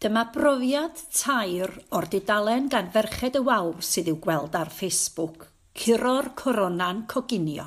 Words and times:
Dyma 0.00 0.22
brofiad 0.32 0.96
tair 1.12 1.74
o'r 1.92 2.06
didalen 2.08 2.70
gan 2.72 2.86
ferched 2.94 3.34
y 3.36 3.42
wawr 3.44 3.82
sydd 3.84 4.06
i'w 4.08 4.16
gweld 4.24 4.54
ar 4.56 4.70
Facebook. 4.72 5.42
Curo'r 5.76 6.30
corona'n 6.40 7.02
coginio. 7.12 7.66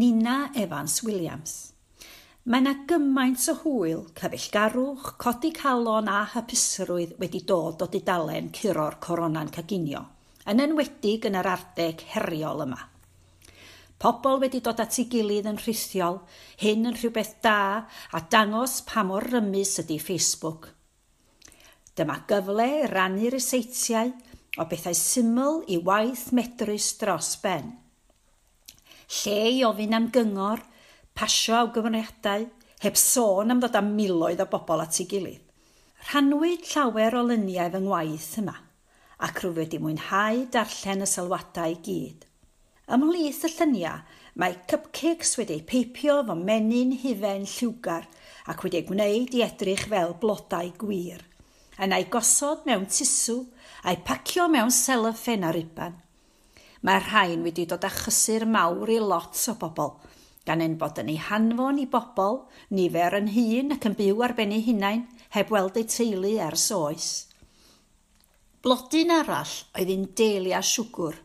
Nina 0.00 0.48
Evans 0.58 0.96
Williams. 1.06 1.54
Mae 2.50 2.64
yna 2.64 2.74
gymaint 2.90 3.46
o 3.52 3.54
hwyl, 3.60 4.02
cyfellgarwch, 4.18 5.12
codi 5.22 5.54
calon 5.54 6.10
a 6.10 6.24
hapusrwydd 6.34 7.14
wedi 7.22 7.44
dod 7.46 7.86
o 7.86 7.90
didalen 7.94 8.50
curo'r 8.58 8.98
corona'n 9.06 9.54
coginio, 9.54 10.02
yn 10.50 10.66
enwedig 10.66 11.30
yn 11.30 11.38
yr 11.38 11.52
ardeg 11.54 12.02
heriol 12.16 12.66
yma. 12.66 12.82
Pobl 14.02 14.42
wedi 14.42 14.58
dod 14.58 14.82
at 14.82 14.98
ei 14.98 15.06
gilydd 15.06 15.54
yn 15.54 15.62
rhithiol, 15.62 16.24
hyn 16.66 16.90
yn 16.90 16.98
rhywbeth 16.98 17.36
da 17.46 17.58
a 18.10 18.26
dangos 18.26 18.80
pa 18.90 19.06
mor 19.06 19.30
rymus 19.36 19.78
ydy 19.86 20.02
Facebook– 20.02 20.72
Dyma 21.94 22.16
gyfle 22.26 22.88
rannu'r 22.90 23.36
eseitiau 23.38 24.08
o 24.58 24.64
bethau 24.70 24.96
syml 24.98 25.60
i 25.70 25.76
waith 25.88 26.32
medrus 26.34 26.88
dros 26.98 27.34
ben. 27.42 27.68
Lle 29.14 29.36
i 29.52 29.60
ofyn 29.66 29.94
am 29.94 30.08
gyngor, 30.14 30.62
pasio 31.14 31.54
awgymeriadau, 31.60 32.48
heb 32.82 32.98
sôn 32.98 33.54
am 33.54 33.60
ddod 33.62 33.78
am 33.78 33.92
miloedd 33.94 34.42
o 34.42 34.46
bobl 34.50 34.82
at 34.82 34.98
ei 34.98 35.06
gilydd. 35.12 35.42
Rhanwyd 36.08 36.66
llawer 36.72 37.14
o 37.14 37.22
luniau 37.28 37.70
fy 37.72 37.80
ngwaith 37.84 38.32
yma, 38.42 38.56
ac 39.24 39.38
rwy 39.44 39.54
wedi 39.60 39.78
mwynhau 39.80 40.40
darllen 40.56 41.04
y 41.06 41.08
sylwadau 41.08 41.76
i 41.76 41.78
gyd. 41.86 42.26
Ymhlith 42.96 43.44
y 43.46 43.52
lluniau, 43.52 44.02
mae 44.34 44.58
cupcakes 44.66 45.36
wedi 45.38 45.60
peipio 45.70 46.18
fo 46.26 46.34
menyn 46.42 46.96
hufen 47.04 47.46
lliwgar 47.54 48.10
ac 48.50 48.66
wedi 48.66 48.82
gwneud 48.90 49.38
i 49.38 49.44
edrych 49.46 49.86
fel 49.94 50.18
blodau 50.20 50.74
gwir 50.82 51.22
yn 51.82 51.94
ei 51.96 52.06
gosod 52.10 52.64
mewn 52.68 52.86
tisw 52.86 53.40
a'i 53.84 53.98
pacio 54.06 54.48
mewn 54.48 54.72
seloffen 54.72 55.44
ar 55.48 55.58
iban. 55.58 55.96
Mae'r 56.84 57.06
rhain 57.08 57.44
wedi 57.46 57.64
dod 57.68 57.84
â 57.86 57.90
chysur 57.92 58.44
mawr 58.44 58.90
i 58.92 58.98
lot 59.00 59.38
o 59.48 59.54
bobl, 59.60 59.94
gan 60.44 60.60
ein 60.60 60.76
bod 60.80 61.00
yn 61.00 61.12
ei 61.12 61.20
hanfon 61.28 61.80
i 61.80 61.86
bobl, 61.88 62.42
nifer 62.76 63.16
yn 63.20 63.30
hun 63.32 63.76
ac 63.76 63.86
yn 63.88 63.96
byw 63.98 64.24
ar 64.26 64.34
ben 64.36 64.52
ei 64.52 64.64
hunain, 64.66 65.06
heb 65.36 65.50
weld 65.50 65.78
ei 65.80 65.88
teulu 65.88 66.34
ers 66.44 66.68
oes. 66.76 67.08
Blodyn 68.64 69.12
arall 69.12 69.54
oedd 69.76 69.90
un 69.92 70.04
delia 70.16 70.60
siwgr. 70.64 71.16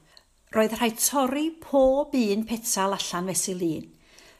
Roedd 0.55 0.73
rhaid 0.79 0.97
torri 0.99 1.49
pob 1.61 2.15
un 2.17 2.41
petal 2.47 2.95
allan 2.95 3.29
fesul 3.29 3.61
un. 3.67 3.85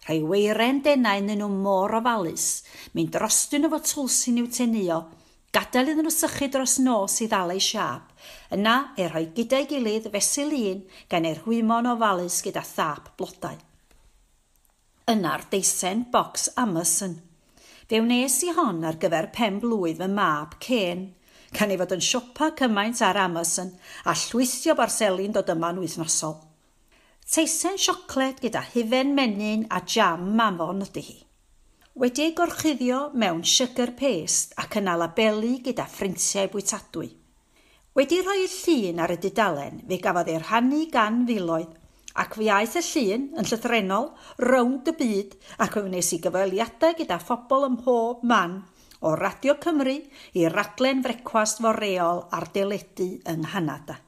Rhai 0.07 0.17
weiren 0.25 0.81
denau 0.83 1.21
yn 1.21 1.29
nhw 1.37 1.47
môr 1.53 1.99
ofalus, 1.99 2.63
mynd 2.95 3.13
drostyn 3.13 3.67
efo 3.67 3.79
twlsyn 3.85 4.39
i'w 4.41 4.49
tenio, 4.55 5.03
Gadael 5.49 5.87
iddyn 5.95 6.05
nhw 6.05 6.11
sychu 6.13 6.45
dros 6.53 6.75
nos 6.85 7.15
i 7.23 7.25
ddalai 7.29 7.57
siap, 7.63 8.11
yna 8.53 8.73
ei 8.99 9.07
rhoi 9.09 9.23
gyda'i 9.33 9.65
gilydd 9.71 10.09
fesul 10.13 10.51
un 10.53 10.83
gan 11.09 11.25
ei 11.25 11.37
rhwymon 11.39 11.89
ofalus 11.89 12.43
gyda 12.45 12.61
thap 12.61 13.07
blodau. 13.17 13.55
Yna'r 15.09 15.47
deisen 15.49 16.03
bocs 16.13 16.51
Amazon. 16.63 17.15
Fe 17.89 17.97
wnes 18.03 18.35
i 18.45 18.51
hon 18.53 18.83
ar 18.85 18.99
gyfer 19.01 19.31
pen 19.33 19.57
blwydd 19.63 20.03
fy 20.03 20.09
mab 20.13 20.53
Cen, 20.61 21.01
gan 21.57 21.73
ei 21.73 21.79
fod 21.81 21.95
yn 21.97 22.05
siopa 22.05 22.51
cymaint 22.59 23.01
ar 23.07 23.17
Amazon 23.17 23.71
a 24.05 24.13
llwythio 24.13 24.75
barselin 24.77 25.33
dod 25.33 25.49
yma'n 25.49 25.81
wythnosol. 25.81 26.37
Teisen 27.25 27.81
siocled 27.81 28.37
gyda 28.45 28.61
hufen 28.75 29.17
menyn 29.17 29.65
a 29.73 29.81
jam 29.81 30.29
mamon 30.37 30.85
ydy 30.85 31.05
hi 31.07 31.17
wedi'i 31.99 32.31
gorchuddio 32.31 32.97
mewn 33.19 33.41
sugar 33.43 33.89
paste 33.99 34.55
ac 34.61 34.77
yn 34.79 34.87
alabelu 34.87 35.57
gyda 35.65 35.83
ffrintiau 35.91 36.47
bwytadwy. 36.53 37.09
Wedi 37.97 38.21
rhoi 38.23 38.45
llun 38.53 39.01
ar 39.03 39.11
y 39.11 39.17
dudalen, 39.19 39.81
fe 39.89 39.97
gafodd 40.05 40.31
ei 40.31 40.37
rhannu 40.39 40.85
gan 40.93 41.25
filoedd 41.27 41.75
ac 42.23 42.37
fe 42.39 42.47
aeth 42.55 42.77
y 42.79 42.85
llun 42.87 43.27
yn 43.41 43.51
llythrenol 43.51 44.07
rownd 44.47 44.87
y 44.93 44.95
byd 45.01 45.35
ac 45.65 45.75
fe 45.75 45.85
wnes 45.89 46.13
i 46.15 46.21
gyfaliadau 46.23 46.95
gyda 47.01 47.19
phobl 47.19 47.67
ym 47.67 47.77
mhob 47.81 48.23
man 48.31 48.57
o 49.03 49.15
Radio 49.19 49.59
Cymru 49.59 49.99
i 50.39 50.47
raglen 50.55 51.03
frecwast 51.03 51.59
foreol 51.65 52.27
ar 52.31 52.47
deledu 52.55 53.11
yng 53.27 53.43
Nghanada. 53.43 53.99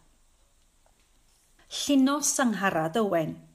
Llinos 1.84 2.38
Angharad 2.40 3.04
Owen– 3.04 3.40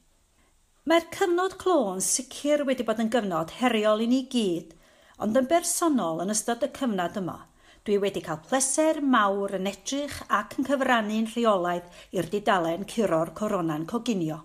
Mae'r 0.86 1.08
cyfnod 1.10 1.56
clo 1.58 1.72
yn 1.96 2.02
sicr 2.06 2.60
wedi 2.66 2.84
bod 2.86 3.00
yn 3.02 3.08
gyfnod 3.10 3.50
heriol 3.58 4.04
i 4.04 4.06
ni 4.06 4.20
gyd, 4.30 4.68
ond 5.24 5.34
yn 5.40 5.46
bersonol 5.50 6.20
yn 6.22 6.30
ystod 6.30 6.60
y 6.62 6.68
cyfnod 6.76 7.16
yma, 7.18 7.34
dwi 7.88 7.96
wedi 8.04 8.20
cael 8.22 8.38
pleser 8.44 9.00
mawr 9.14 9.56
yn 9.58 9.66
edrych 9.66 10.20
ac 10.36 10.52
yn 10.60 10.68
cyfrannu'n 10.68 11.26
rheolaidd 11.32 11.88
i'r 12.14 12.28
didalen 12.30 12.84
curo'r 12.92 13.32
corona'n 13.40 13.88
coginio. 13.90 14.36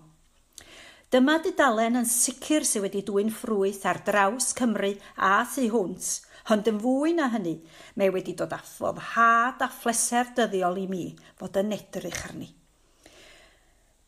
Dyma 1.14 1.36
didalen 1.44 2.00
yn 2.00 2.08
sicr 2.10 2.66
sydd 2.66 2.88
wedi 2.88 3.04
dwy'n 3.06 3.30
ffrwyth 3.36 3.86
ar 3.92 4.00
draws 4.08 4.48
Cymru 4.58 4.90
a 5.28 5.30
thu 5.52 5.68
hwnt, 5.76 6.08
ond 6.50 6.72
yn 6.72 6.80
fwy 6.82 7.14
na 7.20 7.28
hynny, 7.36 7.54
mae 7.94 8.10
wedi 8.10 8.34
dod 8.42 8.56
â 8.58 8.58
phob 8.66 8.98
a 8.98 9.70
phleser 9.78 10.34
dyddiol 10.34 10.82
i 10.82 10.88
mi 10.90 11.04
fod 11.38 11.62
yn 11.62 11.78
edrych 11.78 12.24
arni. 12.32 12.50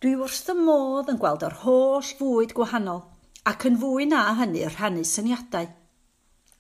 Dwi 0.04 0.18
wrth 0.20 0.50
y 0.52 0.54
modd 0.58 1.06
yn 1.08 1.16
gweld 1.16 1.44
yr 1.46 1.54
holl 1.62 2.04
fwyd 2.18 2.50
gwahanol 2.52 2.98
ac 3.48 3.62
yn 3.70 3.78
fwy 3.80 4.04
na 4.10 4.18
hynny 4.36 4.66
rhannu 4.66 5.04
syniadau. 5.08 5.70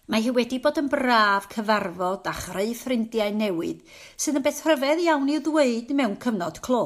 Mae 0.08 0.24
hi 0.24 0.30
wedi 0.32 0.56
bod 0.64 0.80
yn 0.80 0.88
braf 0.88 1.50
cyfarfod 1.52 2.30
a 2.30 2.32
chreu 2.38 2.72
ffrindiau 2.78 3.34
newydd 3.36 3.82
sydd 3.98 4.38
yn 4.40 4.46
beth 4.46 4.62
rhyfedd 4.64 5.02
iawn 5.04 5.28
i'w 5.34 5.42
ddweud 5.44 5.92
mewn 5.98 6.14
cyfnod 6.24 6.62
clo. 6.64 6.80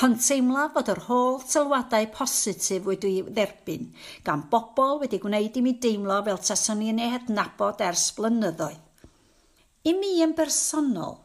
Hon 0.00 0.16
teimla 0.28 0.64
fod 0.72 0.94
yr 0.94 1.02
holl 1.10 1.36
sylwadau 1.44 2.08
positif 2.16 2.88
wedi 2.88 3.12
dderbyn 3.28 3.92
gan 4.24 4.46
bobl 4.54 5.02
wedi 5.04 5.20
gwneud 5.26 5.60
i 5.60 5.66
mi 5.66 5.76
deimlo 5.84 6.22
fel 6.30 6.40
taswn 6.48 6.86
i'n 6.88 7.04
ei 7.04 7.12
hadnabod 7.18 7.84
ers 7.90 8.06
blynyddoedd. 8.16 8.80
I 9.84 9.92
mi 10.00 10.16
yn 10.24 10.32
bersonol, 10.40 11.18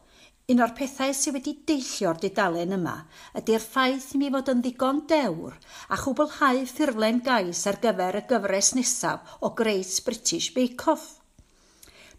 Un 0.51 0.59
o'r 0.59 0.72
pethau 0.75 1.13
sydd 1.16 1.35
wedi 1.38 1.51
deillio'r 1.69 2.17
dudalen 2.19 2.73
yma 2.75 2.95
ydy'r 3.39 3.62
ffaith 3.63 4.09
i 4.17 4.19
mi 4.19 4.31
fod 4.34 4.50
yn 4.51 4.63
ddigon 4.66 4.97
dewr 5.07 5.53
a 5.95 6.00
chwblhau 6.01 6.59
ffurflen 6.67 7.22
gais 7.23 7.62
ar 7.72 7.78
gyfer 7.85 8.17
y 8.19 8.22
gyfres 8.31 8.72
nesaf 8.75 9.38
o 9.40 9.51
Great 9.61 9.94
British 10.07 10.50
Bake 10.57 10.90
Off. 10.91 11.06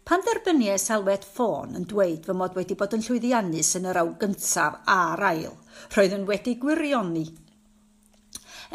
Pan 0.07 0.25
dderbyniau 0.25 0.81
salwed 0.81 1.27
Ffôn 1.35 1.77
yn 1.77 1.85
dweud 1.93 2.25
fy 2.25 2.37
mod 2.39 2.57
wedi 2.57 2.79
bod 2.79 2.97
yn 2.97 3.05
llwyddiannus 3.05 3.75
yn 3.77 3.85
yr 3.91 4.01
aw 4.01 4.11
gyntaf 4.25 4.81
a'r 4.95 5.25
ail, 5.29 5.53
roedd 5.93 6.17
yn 6.17 6.25
wedi 6.31 6.57
gwirioni. 6.65 7.27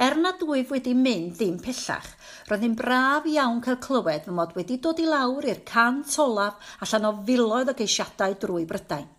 Er 0.07 0.23
nad 0.23 0.47
wyf 0.47 0.71
wedi 0.77 0.95
mynd 0.95 1.35
ddim 1.41 1.59
pellach, 1.67 2.15
roedd 2.47 2.63
hi'n 2.69 2.79
braf 2.79 3.27
iawn 3.35 3.63
cael 3.67 3.83
clywed 3.83 4.29
fy 4.29 4.39
mod 4.39 4.55
wedi 4.61 4.79
dod 4.79 5.03
i 5.03 5.11
lawr 5.11 5.51
i'r 5.51 5.67
cant 5.75 6.19
olaf 6.23 6.75
allan 6.87 7.11
o 7.11 7.17
filoedd 7.27 7.75
o 7.75 7.81
geisiadau 7.83 8.39
drwy 8.39 8.69
Brydain. 8.69 9.15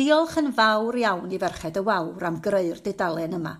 Diolch 0.00 0.38
yn 0.40 0.46
fawr 0.56 0.96
iawn 0.96 1.28
i 1.28 1.36
Ferched 1.36 1.76
y 1.76 1.80
Wawr 1.84 2.22
am 2.24 2.38
greu'r 2.40 2.78
dudalen 2.80 3.34
yma. 3.36 3.50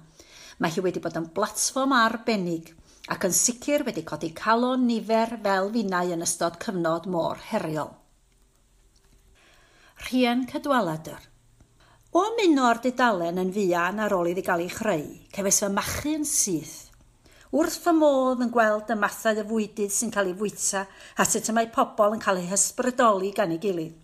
Mae 0.57 0.73
hi 0.73 0.81
wedi 0.81 1.03
bod 1.05 1.19
yn 1.21 1.27
blatfform 1.37 1.93
arbennig 1.93 2.71
ac 3.13 3.27
yn 3.29 3.37
sicr 3.37 3.85
wedi 3.85 4.07
codi 4.09 4.31
calon 4.39 4.87
nifer 4.89 5.35
fel 5.45 5.69
finnau 5.75 6.15
yn 6.17 6.25
ystod 6.25 6.57
cyfnod 6.65 7.11
mor 7.13 7.45
heriol. 7.51 7.93
Rhian 10.07 10.49
Cydwaladr 10.49 11.29
O 12.17 12.25
ymuno 12.31 12.71
o'r 12.71 12.81
dudalen 12.89 13.45
yn 13.45 13.53
fuan 13.59 14.01
ar 14.01 14.17
ôl 14.17 14.33
iddi 14.33 14.49
gael 14.49 14.65
ei 14.65 14.73
chreu, 14.73 15.07
cefes 15.37 15.61
fy 15.67 15.73
machu 15.77 16.17
yn 16.23 16.25
syth. 16.25 16.79
Wrth 17.53 17.83
fy 17.85 17.99
modd 18.01 18.47
yn 18.47 18.55
gweld 18.55 18.89
y 18.89 18.97
mathau 18.97 19.45
y 19.45 19.51
fwydydd 19.53 19.93
sy'n 19.93 20.17
cael 20.17 20.33
ei 20.33 20.41
fwyta 20.41 20.87
a 21.21 21.29
sut 21.29 21.53
y 21.53 21.61
mae 21.61 21.69
pobl 21.75 22.17
yn 22.17 22.25
cael 22.25 22.41
eu 22.41 22.49
hysbrydoli 22.55 23.37
gan 23.37 23.53
ei 23.53 23.61
gilydd 23.61 24.00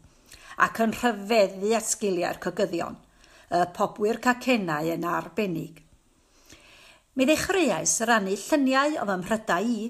ac 0.65 0.81
yn 0.85 0.95
rhyfeddu 0.97 1.75
at 1.77 1.91
sgiliau'r 1.91 2.41
cygyddion. 2.43 2.97
Y 3.53 3.61
pobwyr 3.77 4.19
cacennau 4.23 4.89
yn 4.95 5.05
arbennig. 5.07 5.83
Mi 7.17 7.25
ddechreuais 7.29 7.95
rannu 8.09 8.35
lluniau 8.37 8.99
o 9.01 9.07
fy 9.09 9.17
mhrydau 9.21 9.69
i, 9.73 9.85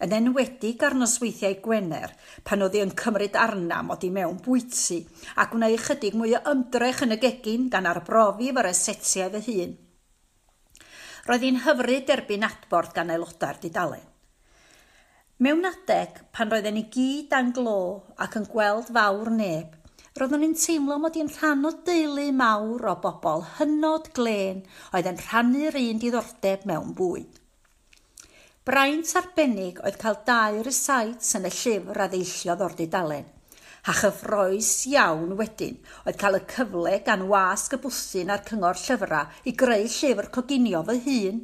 yn 0.00 0.14
enwedig 0.16 0.80
ar 0.86 0.94
nosweithiau 0.96 1.58
Gwener, 1.64 2.14
pan 2.44 2.64
oedd 2.64 2.78
yn 2.80 2.94
cymryd 2.96 3.36
arnam 3.36 3.92
od 3.92 4.06
i 4.06 4.10
mewn 4.14 4.38
bwyty, 4.44 5.02
a 5.36 5.44
gwneud 5.50 5.82
chydig 5.84 6.16
mwy 6.16 6.32
o 6.38 6.40
ymdrech 6.52 7.02
yn 7.04 7.16
y 7.16 7.18
gegin 7.20 7.68
gan 7.72 7.88
arbrofi 7.90 8.48
fy 8.56 8.64
esetiau 8.70 9.34
fy 9.34 9.56
hun. 9.58 9.74
Roedd 11.28 11.44
hi'n 11.44 11.60
hyfryd 11.66 12.14
erbyn 12.16 12.48
adborth 12.48 12.94
gan 12.96 13.12
aelodau'r 13.12 13.60
didalen. 13.60 14.06
Mewn 15.40 15.68
adeg, 15.68 16.16
pan 16.32 16.50
roedden 16.52 16.74
ni 16.76 16.86
gyd 16.92 17.28
dan 17.32 17.52
glo 17.56 17.76
ac 18.20 18.40
yn 18.40 18.48
gweld 18.48 18.88
fawr 18.92 19.30
neb, 19.32 19.76
Roeddwn 20.18 20.42
i'n 20.42 20.56
teimlo 20.58 20.96
mod 20.98 21.14
i'n 21.20 21.28
rhan 21.30 21.66
o 21.68 21.70
deulu 21.86 22.24
mawr 22.34 22.88
o 22.90 22.94
bobl 23.02 23.44
hynod 23.58 24.08
glen 24.16 24.64
oedd 24.96 25.06
yn 25.06 25.20
rhannu'r 25.20 25.78
un 25.78 26.00
diddordeb 26.02 26.64
mewn 26.66 26.96
bwyd. 26.98 27.36
Braint 28.66 29.12
arbennig 29.20 29.78
oedd 29.86 30.00
cael 30.02 30.18
dau 30.26 30.58
resites 30.66 31.30
yn 31.38 31.46
y 31.46 31.52
llyfr 31.54 32.02
a 32.02 32.08
ddeilliodd 32.10 32.66
o'r 32.66 32.74
dudalen. 32.80 33.30
A 33.86 33.94
chyffroes 34.00 34.72
iawn 34.90 35.38
wedyn 35.38 35.78
oedd 36.02 36.18
cael 36.24 36.40
y 36.40 36.42
cyfle 36.56 36.98
gan 37.06 37.24
wasg 37.30 37.78
y 37.78 37.82
bwthyn 37.86 38.34
a'r 38.34 38.44
cyngor 38.50 38.82
llyfrau 38.82 39.40
i 39.46 39.56
greu 39.62 39.88
llyfr 39.94 40.32
coginio 40.34 40.82
fy 40.90 41.00
hun. 41.06 41.42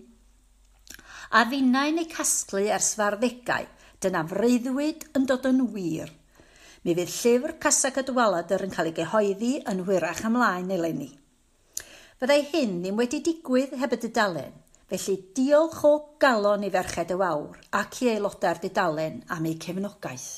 A 1.39 1.47
finnau'n 1.55 2.03
ei 2.03 2.11
casglu 2.11 2.67
ers 2.67 2.93
farddegau, 2.99 3.71
dyna 4.03 4.27
freuddwyd 4.35 5.11
yn 5.15 5.31
dod 5.31 5.53
yn 5.55 5.69
wir. 5.71 6.11
Mi 6.87 6.93
fydd 6.95 7.11
llyfr 7.11 7.53
Casag 7.59 7.97
y 7.99 8.03
Dwaladr 8.07 8.63
yn 8.63 8.71
cael 8.71 8.93
ei 8.93 8.95
gyhoeddi 8.95 9.49
yn 9.73 9.81
hwyrach 9.89 10.21
ymlaen 10.29 10.69
eleni. 10.71 11.09
Fyddai 12.21 12.45
hyn 12.53 12.77
ddim 12.85 13.01
wedi 13.01 13.19
digwydd 13.27 13.73
heb 13.81 13.97
y 13.97 13.99
dudalen, 14.05 14.53
felly 14.87 15.17
diolch 15.35 15.81
o 15.89 15.91
galon 16.23 16.63
i 16.63 16.71
ferched 16.71 17.11
y 17.11 17.17
wawr 17.19 17.59
ac 17.81 17.99
i 18.05 18.13
aelodau'r 18.13 18.63
dudalen 18.63 19.19
am 19.35 19.49
eu 19.51 19.57
cefnogaeth. 19.67 20.29